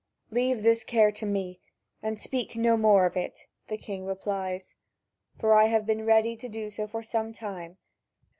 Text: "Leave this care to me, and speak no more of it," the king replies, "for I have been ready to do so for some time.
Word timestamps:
"Leave 0.31 0.63
this 0.63 0.83
care 0.83 1.11
to 1.11 1.27
me, 1.27 1.59
and 2.01 2.17
speak 2.17 2.55
no 2.55 2.75
more 2.75 3.05
of 3.05 3.15
it," 3.15 3.45
the 3.67 3.77
king 3.77 4.03
replies, 4.03 4.73
"for 5.39 5.53
I 5.53 5.65
have 5.67 5.85
been 5.85 6.07
ready 6.07 6.35
to 6.37 6.49
do 6.49 6.71
so 6.71 6.87
for 6.87 7.03
some 7.03 7.33
time. 7.33 7.77